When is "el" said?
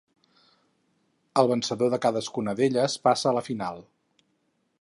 1.43-1.51